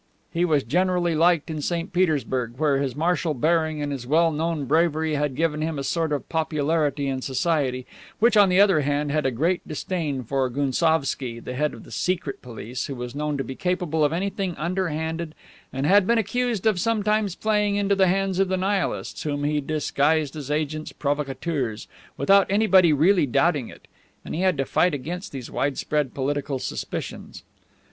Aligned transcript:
He 0.33 0.45
was 0.45 0.63
generally 0.63 1.13
liked 1.13 1.51
in 1.51 1.61
St. 1.61 1.93
Petersburg, 1.93 2.53
where 2.57 2.77
his 2.79 2.95
martial 2.95 3.35
bearing 3.35 3.83
and 3.83 3.91
his 3.91 4.07
well 4.07 4.31
known 4.31 4.65
bravery 4.65 5.13
had 5.13 5.35
given 5.35 5.61
him 5.61 5.77
a 5.77 5.83
sort 5.83 6.11
of 6.11 6.27
popularity 6.27 7.07
in 7.07 7.21
society, 7.21 7.85
which, 8.17 8.35
on 8.35 8.49
the 8.49 8.59
other 8.59 8.81
hand, 8.81 9.11
had 9.11 9.35
great 9.35 9.61
disdain 9.67 10.23
for 10.23 10.49
Gounsovski, 10.49 11.39
the 11.39 11.53
head 11.53 11.75
of 11.75 11.83
the 11.83 11.91
Secret 11.91 12.41
Police, 12.41 12.87
who 12.87 12.95
was 12.95 13.13
known 13.13 13.37
to 13.37 13.43
be 13.43 13.53
capable 13.53 14.03
of 14.03 14.11
anything 14.11 14.55
underhanded 14.57 15.35
and 15.71 15.85
had 15.85 16.07
been 16.07 16.17
accused 16.17 16.65
of 16.65 16.79
sometimes 16.79 17.35
playing 17.35 17.75
into 17.75 17.93
the 17.93 18.07
hands 18.07 18.39
of 18.39 18.47
the 18.47 18.57
Nihilists, 18.57 19.21
whom 19.21 19.43
he 19.43 19.61
disguised 19.61 20.35
as 20.35 20.49
agents 20.49 20.91
provocateurs, 20.91 21.87
without 22.17 22.49
anybody 22.49 22.91
really 22.91 23.27
doubting 23.27 23.69
it, 23.69 23.87
and 24.25 24.33
he 24.33 24.41
had 24.41 24.57
to 24.57 24.65
fight 24.65 24.95
against 24.95 25.31
these 25.31 25.51
widespread 25.51 26.15
political 26.15 26.57
suspicions. 26.57 27.43